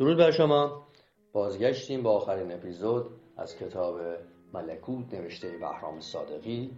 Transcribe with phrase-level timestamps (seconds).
[0.00, 0.86] درود بر شما.
[1.32, 4.00] بازگشتیم با آخرین اپیزود از کتاب
[4.54, 6.70] ملکوت نوشته بهرام صادقی.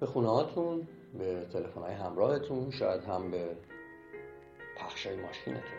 [0.00, 3.56] به خونه هاتون به تلفن های همراهتون شاید هم به
[4.76, 5.78] پخش های ماشینتون.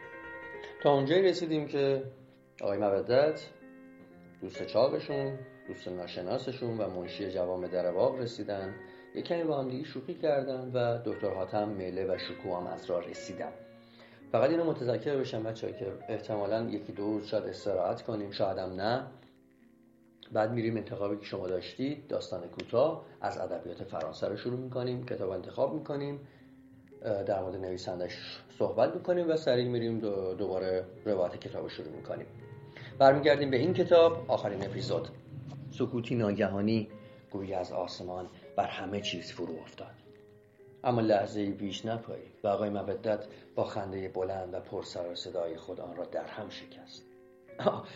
[0.83, 2.03] تا اونجایی رسیدیم که
[2.61, 3.47] آقای مودت
[4.41, 8.75] دوست چاقشون دوست ناشناسشون و منشی جوام در باغ رسیدن.
[9.15, 13.09] یک کمی با هم شوخی کردن و دکتر حاتم میله و شکوه هم از راه
[13.09, 13.53] رسیدن.
[14.31, 18.73] فقط اینو متذکر بشم بچه که احتمالا یکی دو روز شاید استراحت کنیم شاید هم
[18.73, 19.03] نه.
[20.31, 25.29] بعد میریم انتخابی که شما داشتید داستان کوتاه از ادبیات فرانسه رو شروع می‌کنیم کتاب
[25.29, 26.19] انتخاب می‌کنیم
[27.01, 29.99] در مورد نویسندش صحبت می‌کنیم و سریع میریم
[30.37, 32.25] دوباره روایت کتاب رو شروع می‌کنیم.
[32.99, 35.07] برمیگردیم به این کتاب آخرین اپیزود.
[35.71, 36.87] سکوتی ناگهانی
[37.31, 40.08] گویی از آسمان بر همه چیز فرو افتاد.
[40.83, 45.95] اما لحظه بیش نپایی و آقای مودت با خنده بلند و پرسر صدای خود آن
[45.95, 47.05] را در هم شکست.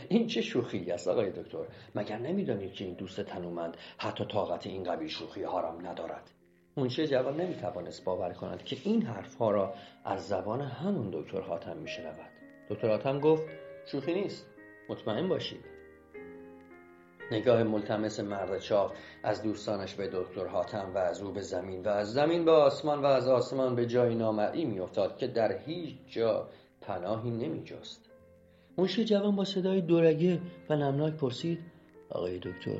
[0.10, 1.66] این چه شوخی است آقای دکتر.
[1.96, 6.32] مگر نمی‌دانید که این دوست تنومند حتی طاقت این قبیل شوخی ها را ندارد؟
[6.78, 9.74] منشی جوان نمی‌توانست باور کند که این حرفها را
[10.06, 12.30] از زبان همون دکتر حاتم میشنود.
[12.70, 13.48] دکتر حاتم گفت
[13.86, 14.46] شوخی نیست.
[14.90, 15.73] مطمئن باشید.
[17.32, 18.94] نگاه ملتمس مرد چاق
[19.24, 23.02] از دوستانش به دکتر حاتم و از او به زمین و از زمین به آسمان
[23.02, 26.50] و از آسمان به جای نامرئی میافتاد که در هیچ جا
[26.82, 28.10] پناهی نمیجست.
[28.78, 31.60] منشی جوان با صدای دورگه و نمناک پرسید
[32.10, 32.80] آقای دکتر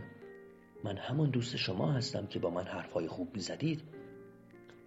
[0.84, 3.82] من همان دوست شما هستم که با من حرفهای خوب می‌زدید.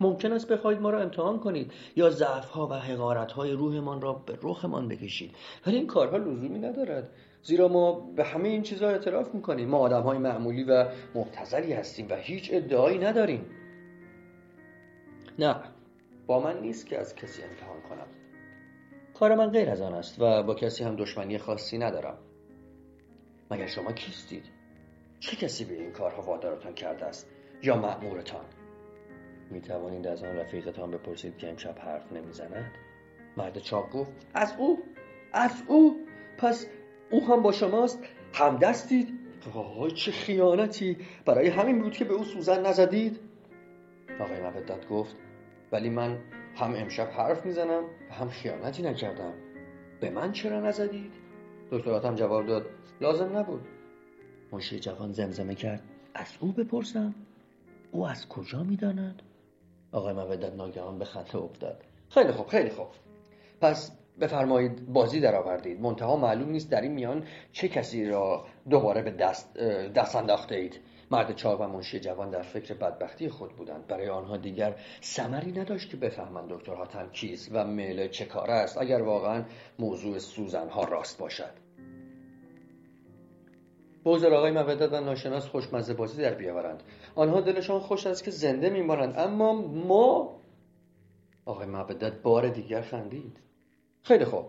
[0.01, 4.89] ممکن است بخواهید ما را امتحان کنید یا ضعفها و حقارتهای روحمان را به رخمان
[4.89, 5.35] بکشید.
[5.67, 7.11] ولی این کارها لزومی ندارد.
[7.47, 9.69] زیرا ما به همه این چیزها اعتراف می‌کنیم.
[9.69, 13.47] ما آدم های معمولی و مبتزلی هستیم و هیچ ادعایی نداریم.
[15.39, 15.57] نه
[16.27, 18.07] با من نیست که از کسی امتحان کنم.
[19.15, 22.19] کار من غیر از آن است و با کسی هم دشمنی خاصی ندارم.
[23.51, 24.45] مگر شما کیستید؟
[25.21, 27.31] چه کسی به این کارها وادارتان کرده است؟
[27.63, 28.45] یا مأمورتان؟
[29.51, 32.73] می توانید از آن رفیقتان بپرسید که امشب حرف نمی‌زند؟
[33.37, 34.79] مرد چاپ گفت از او
[35.33, 35.97] از او!
[36.39, 36.67] پس
[37.11, 37.99] او هم با شماست.
[38.33, 39.19] همدستید.
[39.55, 40.97] آهای چه خیانتی.
[41.25, 43.21] برای همین بود که به او سوزن نزدید.
[44.21, 45.17] آقای مودت گفت
[45.73, 46.19] ولی من
[46.57, 49.33] هم امشب حرف می‌زنم و هم خیانتی نکردم.
[50.01, 51.13] به من چرا نزدید؟
[51.71, 52.67] دکتراتم جواب داد
[53.01, 53.61] لازم نبود.
[54.53, 55.83] منشی جوان زمزمه کرد.
[56.15, 57.15] از او بپرسم
[57.91, 59.23] او از کجا می‌داند؟
[59.93, 61.85] آقای مودت ناگهان به خنده افتاد.
[62.11, 62.87] خیلی خوب خیلی خوب.
[63.61, 69.03] پس بفرمایید بازی در آوردید منتها معلوم نیست در این میان چه کسی را دوباره
[69.03, 69.59] به دست,
[69.95, 73.87] دست انداخته اید مرد چاق و منشی جوان در فکر بدبختی خود بودند.
[73.87, 78.79] برای آنها دیگر سمری نداشت که بفهمند دکتر حاتم کیست و میل چه کار است
[78.79, 79.45] اگر واقعا
[79.79, 81.67] موضوع سوزنها راست باشد.
[84.05, 86.83] بگذار آقای مودت و ناشناس خوشمزه بازی در بیاورند.
[87.15, 89.19] آنها دلشان خوش است که زنده میمانند.
[89.19, 90.41] اما ما
[91.45, 93.46] آقای مودت بار دیگر خندید.
[94.07, 94.47] خیلی خوب.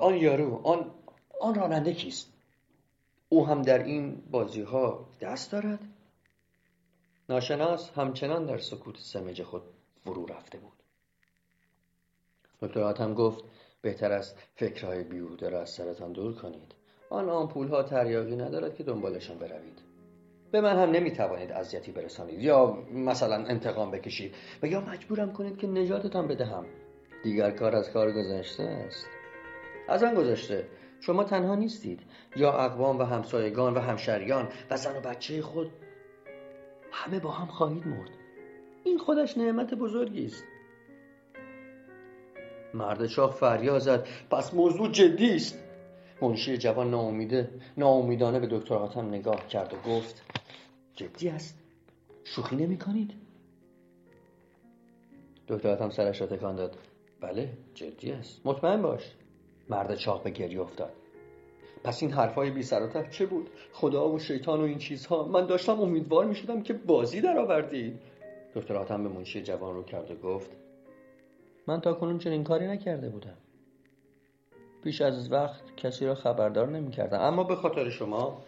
[0.00, 0.90] آن یارو آن
[1.40, 2.32] آن راننده کیست؟
[3.28, 5.78] او هم در این بازی ها دست دارد؟
[7.28, 9.62] ناشناس همچنان در سکوت سمج خود
[10.04, 10.72] فرو رفته بود.
[12.60, 13.44] دکتر هم گفت
[13.82, 16.74] بهتر است فکرهای بیهوده را از سرتان دور کنید.
[17.10, 19.82] آن آمپول ها تریاقی ندارد که دنبالشان بروید.
[20.50, 25.66] به من هم نمی‌توانید اذیتی برسانید یا مثلا انتقام بکشید و یا مجبورم کنید که
[25.66, 26.66] نجاتتان بدهم.
[27.22, 29.06] دیگر کار از کار گذشته است.
[29.88, 30.68] از آن گذشته
[31.00, 32.00] شما تنها نیستید.
[32.36, 35.70] یا اقوام و همسایگان و همشریان و زن و بچه خود
[36.92, 38.10] همه با هم خواهید مرد.
[38.84, 40.44] این خودش نعمت بزرگی است.
[42.74, 45.58] مرد شاه فریاد زد پس موضوع جدی است.
[46.22, 50.22] منشی جوان ناامیده ناامیدانه به دکتر حاتم نگاه کرد و گفت
[50.94, 51.58] جدی است؟
[52.24, 53.12] شوخی نمی کنید
[55.48, 56.78] دکتر حاتم سرش را تکان داد.
[57.20, 58.40] بله جدی است.
[58.44, 59.12] مطمئن باش.
[59.68, 60.92] مرد چاق به گریه افتاد.
[61.84, 65.24] پس این حرفای بی سر چه بود؟ خدا و شیطان و این چیزها.
[65.24, 68.00] من داشتم امیدوار می شدم که بازی در آوردید
[68.54, 70.50] دکتر آتم به منشی جوان رو کرد و گفت
[71.66, 73.36] من تا کنون چنین کاری نکرده بودم.
[74.84, 78.42] پیش از وقت کسی را خبردار نمی کردم اما به خاطر شما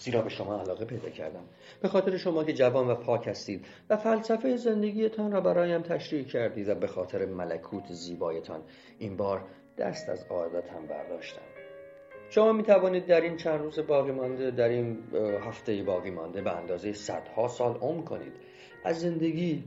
[0.00, 1.44] زیرا به شما علاقه پیدا کردم.
[1.82, 6.68] به خاطر شما که جوان و پاک هستید و فلسفه زندگیتان را برایم تشریح کردید
[6.68, 8.62] و به خاطر ملکوت زیبایتان
[8.98, 9.44] این بار
[9.78, 11.42] دست از عادتم برداشتم.
[12.30, 14.98] شما می توانید در این چند روز باقی مانده در این
[15.40, 18.32] هفته باقی مانده به اندازه صدها سال عمر کنید.
[18.84, 19.64] از زندگی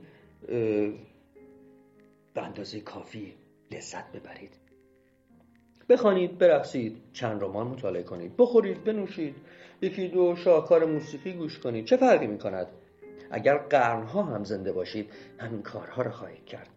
[2.33, 3.33] به اندازه کافی
[3.71, 4.57] لذت ببرید.
[5.89, 9.35] بخوانید برقصید چند رمان مطالعه کنید بخورید بنوشید.
[9.83, 11.85] یکی دو شاهکار موسیقی گوش کنید.
[11.85, 12.67] چه فرقی می کند
[13.31, 16.69] اگر قرنها هم زنده باشید همین کارها را خواهید کرد.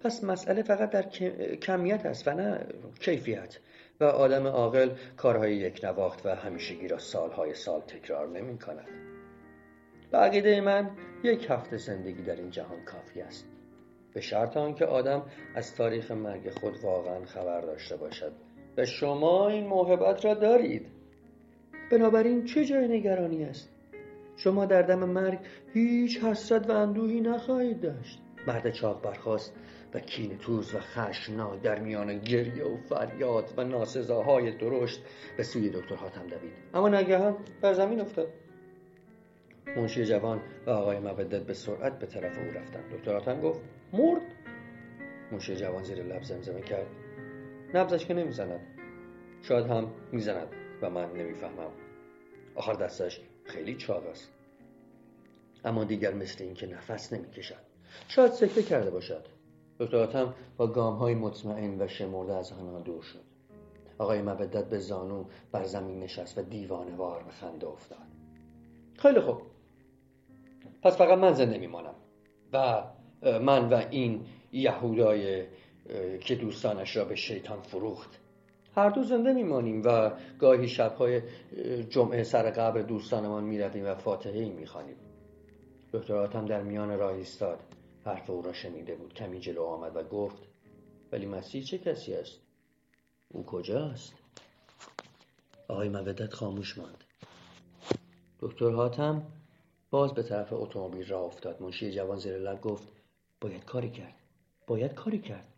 [0.00, 1.02] پس مسئله فقط در
[1.56, 2.66] کمیت است و نه
[3.00, 3.58] کیفیت.
[4.00, 8.88] و آدم عاقل کارهای یک نواخت و همیشگی را سالهای سال تکرار نمی کند
[10.10, 10.90] به عقیده من
[11.24, 13.46] یک هفته زندگی در این جهان کافی است.
[14.14, 15.22] به شرط آنکه آدم
[15.54, 18.32] از تاریخ مرگ خود واقعا خبر داشته باشد.
[18.76, 20.97] و شما این موهبت را دارید.
[21.90, 23.68] بنابراین چه جای نگرانی است؟
[24.36, 25.38] شما در دم مرگ
[25.74, 28.22] هیچ حسرت و اندوهی نخواهید داشت.
[28.46, 29.54] مرد چاق برخواست
[29.94, 35.04] و کین توز و خشمناک در میان گریه و فریاد و ناسزاهای درشت
[35.36, 36.52] به سوی دکتر حاتم دوید.
[36.74, 38.28] اما ناگهان بر زمین افتاد.
[39.76, 42.84] منشی جوان و آقای مودت به سرعت به طرف او رفتند.
[42.92, 43.60] دکتر حاتم گفت
[43.92, 44.22] مرد؟
[45.32, 46.86] منشی جوان زیر لب زمزمه کرد.
[47.74, 48.60] نبزش که نمی‌زند.
[49.42, 50.48] شاید هم می‌زند.
[50.82, 51.70] و من نمی‌فهمم.
[52.54, 54.32] آخر دستش خیلی چاق است.
[55.64, 57.68] اما دیگر مثل اینکه نفس نمی‌کشد.
[58.08, 59.26] شاید سکته کرده باشد.
[59.78, 63.22] دکتر حاتم با گام های مطمئن و شمرده از آنها دور شد.
[63.98, 67.98] آقای مودت به زانو بر زمین نشست و دیوانه وار به خنده افتاد.
[68.98, 69.42] خیلی خوب.
[70.82, 71.94] پس فقط من زنده میمانم.
[72.52, 72.82] و
[73.22, 75.46] من و این یهودای
[76.20, 78.20] که دوستانش را به شیطان فروخت.
[78.78, 81.22] هر دو زنده میمانیم و گاهی شبهای
[81.90, 84.96] جمعه سر قبر دوستانمان می‌رویم و فاتحه می‌خوانیم.
[85.92, 87.58] دکتر آتم در میان راه ایستاد.
[88.04, 89.14] حرف او را شنیده بود.
[89.14, 90.42] کمی جلو آمد و گفت
[91.12, 92.40] ولی مسیح چه کسی است؟
[93.28, 94.14] او کجاست؟
[95.68, 97.04] آقای مودت خاموش ماند.
[98.40, 99.22] دکتر هاتم
[99.90, 101.62] باز به طرف اتومبیل را افتاد.
[101.62, 102.88] منشی جوان زیر لب گفت
[103.40, 104.14] باید کاری کرد.
[104.66, 105.48] باید کاری کرد.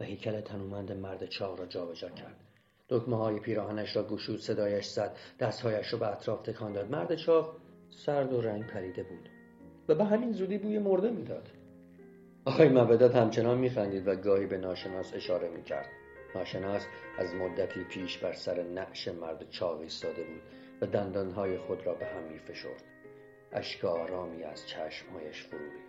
[0.00, 2.45] و هیکل تنومند مرد چاق را جابجا کرد.
[2.88, 6.90] دکمه های پیراهنش را گشود صدایش زد دستهایش را به اطراف تکان داد.
[6.90, 7.56] مرد چاق
[7.90, 9.28] سرد و رنگ پریده بود
[9.88, 11.48] و به همین زودی بوی مرده می‌داد.
[12.44, 15.88] آقای مبدت همچنان میخندید و گاهی به ناشناس اشاره می‌کرد.
[16.34, 16.86] ناشناس
[17.18, 20.42] از مدتی پیش بر سر نعش مرد چاق ایستاده بود
[20.80, 22.84] و دندانهای خود را به هم میفشرد.
[23.52, 25.86] اشک آرامی از چشمهایش فرو ریخت.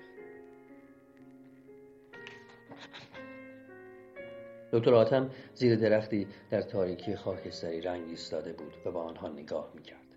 [4.72, 10.08] دکتر آتم زیر درختی در تاریکی خاکستری رنگ ایستاده بود و به آنها نگاه می‌کرد.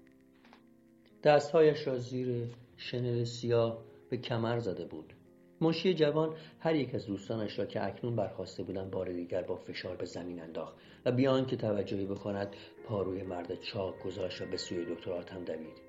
[1.22, 5.12] دستهایش را زیر شنل سیاه به کمر زده بود.
[5.60, 9.96] منشی جوان هر یک از دوستانش را که اکنون برخواسته بودند بار دیگر با فشار
[9.96, 14.84] به زمین انداخت و بیان که توجهی بکند پاروی مرد چاک گذاشت و به سوی
[14.84, 15.80] دکتر آتم دوید.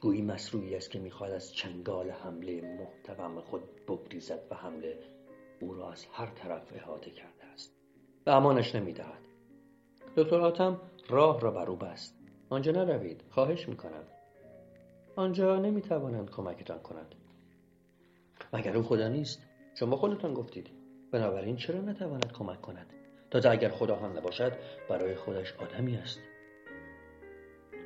[0.00, 4.98] گویی مسروعی است که می‌خواهد از چنگال حمله محتوم خود بگریزد و حمله
[5.60, 7.74] او را از هر طرف احاطه کرده است
[8.26, 9.28] و امانش نمی‌دهد.
[10.16, 12.18] دکتر آتم راه را بر او بست.
[12.50, 13.24] آنجا نروید.
[13.30, 14.04] خواهش می‌کنم.
[15.16, 17.14] آنجا نمی‌توانند کمکتان کنند.
[18.52, 19.42] مگر او خدا نیست؟
[19.74, 20.70] شما خودتان گفتید.
[21.12, 22.92] بنابراین چرا نتواند کمک کند؟
[23.30, 24.52] تازه اگر خدا هم نباشد
[24.88, 26.20] برای خودش آدمی است.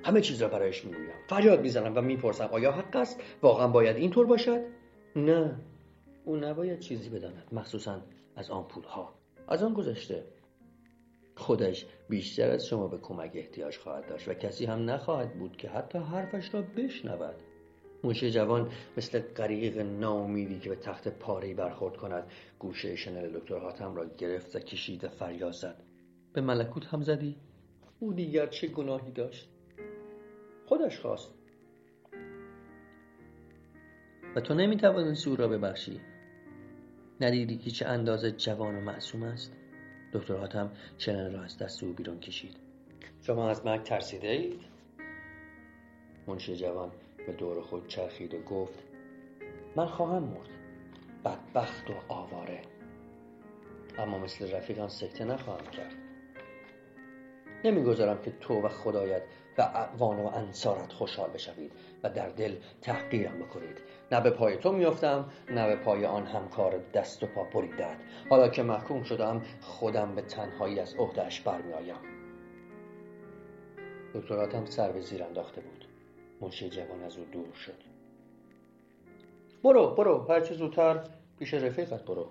[0.04, 1.26] همه چیز را برایش می‌گویم.
[1.28, 4.60] فریاد می‌زنم و می‌پرسم آیا حق است؟ واقعا باید اینطور باشد؟
[5.16, 5.60] نه.
[6.24, 8.00] او نباید چیزی بداند مخصوصا
[8.36, 9.14] از آن پول ها
[9.48, 10.24] از آن گذشته
[11.36, 15.68] خودش بیشتر از شما به کمک احتیاج خواهد داشت و کسی هم نخواهد بود که
[15.68, 17.34] حتی حرفش را بشنود.
[18.04, 23.94] موشه جوان مثل غریق ناامیدی که به تخت پاره برخورد کند گوشه شنل دکتر حاتم
[23.94, 25.82] را گرفت و کشید و فریاد زد.
[26.32, 27.36] به ملکوت هم زدی؟
[28.00, 29.48] او دیگر چه گناهی داشت؟
[30.66, 31.34] خودش خواست.
[34.36, 36.00] و تو نمی‌توانستی او را ببخشی.
[37.22, 39.52] ندیدی که چه اندازه جوان و معصوم است؟
[40.12, 42.56] دکتر حاتم شنل را از دست او بیرون کشید.
[43.22, 44.60] شما از مرگ ترسیده اید؟
[46.26, 46.92] منشی جوان
[47.26, 48.78] به دور خود چرخید و گفت
[49.76, 50.48] من خواهم مرد.
[51.24, 52.62] بدبخت و آواره.
[53.98, 55.94] اما مثل رفیقم سکته نخواهم کرد.
[57.64, 59.22] نمی‌گذارم که تو و خدایت
[59.58, 63.78] و اعوان و انصارت خوشحال بشوید و در دل تحقیرم بکنید.
[64.12, 67.96] نه به پای تو میافتم نه به پای آن همکار دست و پا بریدت
[68.30, 71.96] حالا که محکوم شدم خودم به تنهایی از عهدهاش برمیآیم.
[74.14, 75.88] دکتراتم سر به زیر انداخته بود.
[76.40, 77.82] منشی جوان از او دور شد.
[79.64, 80.26] برو برو.
[80.28, 81.04] هرچه زودتر
[81.38, 82.26] پیش رفیقت برو.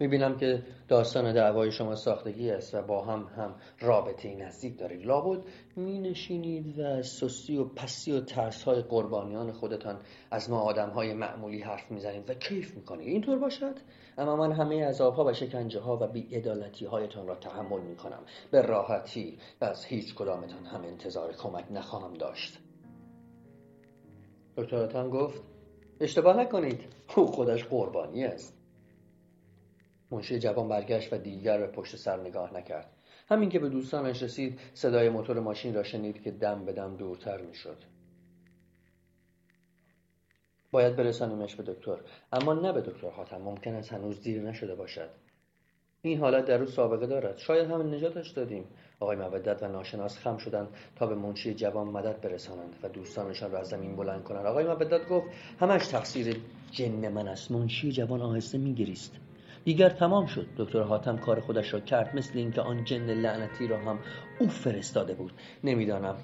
[0.00, 5.44] می‌بینم که داستان دعوای شما ساختگی است و با هم هم رابطه نزدیک دارید لابد
[5.76, 9.98] مینشینید و از سستی و پسی و ترس های قربانیان خودتان
[10.30, 13.08] از ما آدم های معمولی حرف می‌زنید و کیف می‌کنید.
[13.08, 13.74] اینطور باشد؟
[14.18, 18.22] اما من همه عذابها و شکنجه ها و بیعدالتی هایتان را تحمل می‌کنم.
[18.50, 22.58] به راحتی و از هیچ کدامتان هم انتظار کمک نخواهم داشت.
[24.56, 25.42] دکتر گفت
[26.00, 26.80] اشتباه نکنید.
[27.16, 28.59] او خودش قربانی است.
[30.10, 32.92] منشی جوان برگشت و دیگر به پشت سر نگاه نکرد.
[33.28, 37.40] همین که به دوستانش رسید صدای موتور ماشین را شنید که دم به دم دورتر
[37.40, 37.76] می‌شد.
[40.70, 41.96] باید برسانیمش به دکتر
[42.32, 45.10] اما نه به دکتر حاتم ممکن است هنوز دیر نشده باشد.
[46.02, 47.38] این حالت در او سابقه دارد.
[47.38, 48.64] شاید همین نجاتش دادیم.
[49.00, 53.58] آقای مودت و ناشناس خم شدند تا به منشی جوان مدد برسانند و دوستانشان را
[53.58, 54.46] از زمین بلند کنند.
[54.46, 55.26] آقای مودت گفت
[55.60, 56.36] همش تقصیر
[56.70, 57.50] جن من است.
[57.50, 59.16] منشی جوان آهسته میگریست.
[59.64, 60.46] دیگر تمام شد.
[60.56, 63.98] دکتر حاتم کار خودش را کرد مثل اینکه آن جن لعنتی را هم
[64.38, 65.32] او فرستاده بود.
[65.64, 66.16] نمی‌دانم.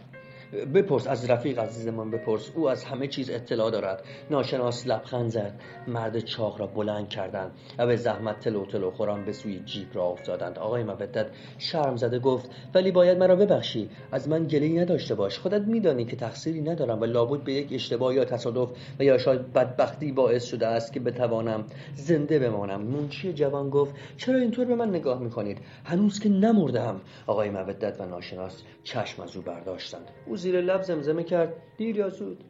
[0.53, 2.51] بپرس از رفیق عزیزمان بپرس.
[2.55, 4.05] او از همه چیز اطلاع دارد.
[4.31, 5.61] ناشناس لبخند زد.
[5.89, 10.05] مرد چاق را بلند کردند و به زحمت تلو تلو خوران به سوی جیب را
[10.05, 10.59] افتادند.
[10.59, 11.27] آقای مودت
[11.59, 13.91] شرم زده گفت ولی باید مرا ببخشی.
[14.13, 15.39] از من گلهی نداشته باش.
[15.39, 19.53] خودت میدانی که تقصیری ندارم و لابد به یک اشتباه یا تصادف و یا شاید
[19.53, 22.83] بدبختی باعث شده است که بتوانم زنده بمانم.
[22.83, 28.07] منشی جوان گفت چرا اینطور به من نگاه می‌کنید؟ هنوز که نمردم آقای مودت و
[28.07, 30.11] ناشناس چشم از او برداشتند.
[30.37, 31.55] زیر لب زمزمه کرد.
[31.77, 32.45] دیر یا زود؟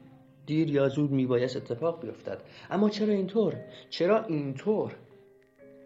[0.46, 2.38] دیر یا زود میبایست اتفاق بیفتد.
[2.70, 3.54] اما چرا اینطور؟
[3.90, 4.92] چرا اینطور؟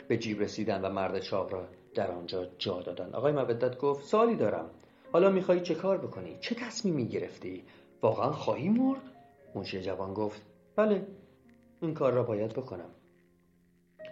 [0.09, 3.15] به جیب رسیدن و مرد چاق را در آنجا جا دادن.
[3.15, 4.71] آقای مودت گفت سالی دارم.
[5.13, 7.65] حالا می‌خواهی چه کار بکنی؟ چه تصمیمی گرفتی
[8.03, 9.01] واقعا خواهی مرد؟
[9.55, 10.43] منشی جوان گفت
[10.77, 11.07] بله
[11.83, 12.91] این کار را باید بکنم.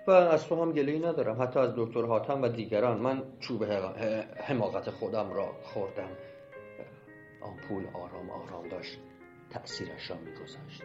[0.07, 1.43] و از تو هم گلهی ندارم.
[1.43, 2.99] حتی از دکتر حاتم و دیگران.
[3.01, 3.65] من چوب
[4.37, 6.09] حماقت خودم را خوردم.
[7.41, 8.99] آمپول آرام آرام داشت.
[9.51, 10.83] تأثیرش را میگذاشت.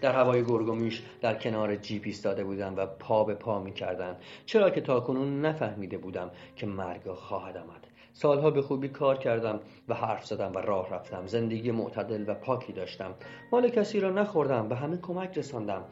[0.00, 4.16] در هوای گرگومیش در کنار جیپ ایستاده بودم و پا به پا می‌کردند
[4.46, 7.86] چرا که تاکنون نفهمیده بودم که مرگ خواهد آمد.
[8.12, 11.26] سالها به خوبی کار کردم و حرف زدم و راه رفتم.
[11.26, 13.14] زندگی معتدل و پاکی داشتم.
[13.52, 15.84] مال کسی را نخوردم و همه کمک رساندم.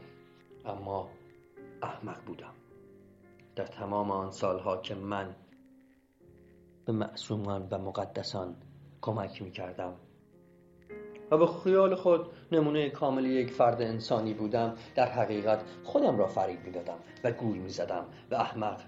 [0.64, 1.10] اما
[1.82, 2.52] احمق بودم.
[3.56, 5.34] در تمام آن سالها که من
[6.84, 8.56] به معصومان و مقدسان
[9.02, 9.92] کمک می کردم
[11.30, 14.74] و به خیال خود نمونه کامل یک فرد انسانی بودم.
[14.94, 18.80] در حقیقت خودم را فریب می دادم و گول می زدم و احمق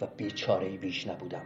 [0.00, 1.42] و بیچاره بیش نبودم.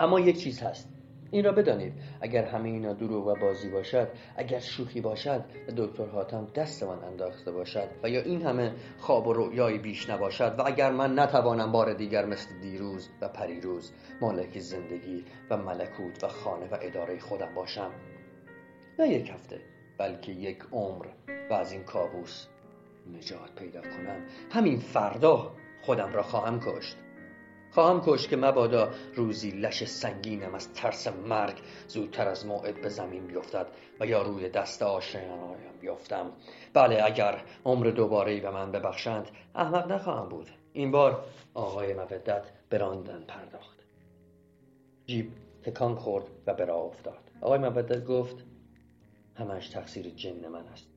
[0.00, 0.95] اما یک چیز هست.
[1.30, 1.92] این را بدانید.
[2.20, 7.04] اگر همه اینا دروغ و بازی باشد اگر شوخی باشد و دکتر حاتم دست من
[7.04, 11.72] انداخته باشد و یا این همه خواب و رویای بیش نباشد و اگر من نتوانم
[11.72, 17.54] بار دیگر مثل دیروز و پریروز مالک زندگی و ملکوت و خانه و اداره خودم
[17.54, 17.90] باشم.
[18.98, 19.60] نه یک هفته
[19.98, 21.06] بلکه یک عمر
[21.50, 22.46] و از این کابوس
[23.16, 24.26] نجات پیدا کنم.
[24.50, 25.52] همین فردا
[25.82, 26.96] خودم را خواهم کشت.
[27.76, 31.56] خواهم کش که مبادا روزی لش سنگینم از ترس مرگ
[31.88, 33.66] زودتر از موعد به زمین بیفتد
[34.00, 36.32] و یا روی دست آشنایم بیفتم.
[36.74, 40.50] بله اگر عمر دوباره به من ببخشند احمق نخواهم بود.
[40.72, 43.78] این بار آقای مودت براندن پرداخت.
[45.06, 47.30] جیب تکان خورد و به راه افتاد.
[47.40, 48.36] آقای مودت گفت
[49.34, 50.88] همش تقصیر جن من است.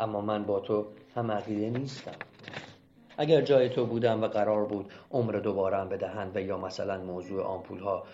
[0.00, 2.16] اما من با تو هم عقیده نیستم.
[3.18, 7.78] اگر جای تو بودم و قرار بود عمر دوباره بدهند و یا مثلا موضوع آمپول
[7.78, 8.04] ها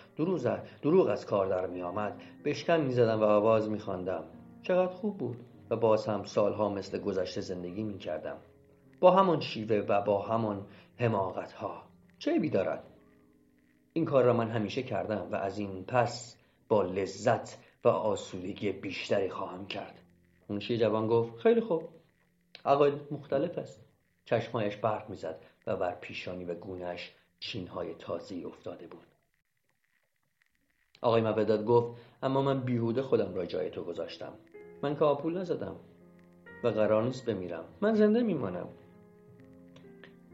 [0.83, 4.25] دروغ از کار در می آمد بشکن می زدم و آواز می خواندم
[4.62, 5.37] چقدر خوب بود
[5.71, 8.37] و باز هم سالها مثل گذشته زندگی می کردم
[9.00, 11.83] با همان شیوه و با همان حماقت ها
[12.19, 12.85] چه بی دارد؟
[13.93, 16.37] این کار را من همیشه کردم و از این پس
[16.69, 20.02] با لذت و آسودگی بیشتری خواهم کرد.
[20.49, 21.83] منشی جوان گفت خیلی خوب.
[22.64, 23.88] عقاید مختلف است.
[24.28, 29.06] چشمایش برق می‌زد و بر پیشانی و گونهش چینهای تازی افتاده بود.
[31.02, 34.32] آقای مبدد گفت اما من بیهوده خودم را جای تو گذاشتم.
[34.82, 35.76] من که آپول نزدم
[36.64, 37.64] و قرار نیست بمیرم.
[37.80, 38.68] من زنده میمانم.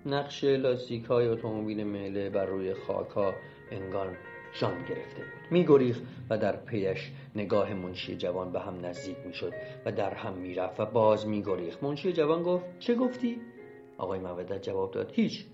[0.06, 3.34] نقش لاستیک های اتومبیل میله بر روی خاک ها
[3.70, 4.16] انگار
[4.60, 5.50] جان گرفته بود.
[5.50, 9.52] میگریخت و در پیش نگاه منشی جوان به هم نزدیک می‌شد
[9.84, 11.82] و در هم می‌رفت و باز میگریخت.
[11.82, 13.53] منشی جوان گفت چه گفتی؟
[13.98, 15.46] آقای مودت جواب داد هیچ.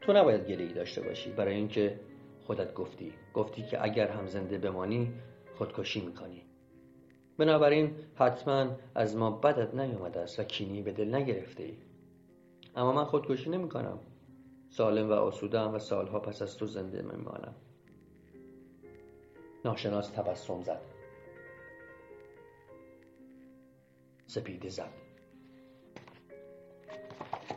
[0.00, 1.32] تو نباید گله داشته باشی.
[1.32, 2.00] برای اینکه
[2.46, 3.12] خودت گفتی.
[3.34, 5.12] گفتی که اگر هم زنده بمانی
[5.54, 6.42] خودکشی می‌کنی.
[7.38, 11.74] بنابراین حتما از ما بدت نیومده است و کینی به دل نگرفته ای.
[12.76, 13.98] اما من خودکشی نمی‌کنم.
[14.70, 17.54] سالم و آسودم و سالها پس از تو زنده میمانم.
[19.64, 20.80] ناشناس تبسم زد.
[24.26, 24.99] سپیده زد.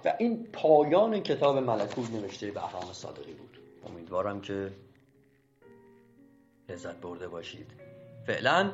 [0.06, 3.58] و این پایان کتاب ملکوت نوشته بهرام صادقی بود.
[3.90, 4.72] امیدوارم که
[6.70, 7.68] لذت برده باشید.
[8.28, 8.72] فعلا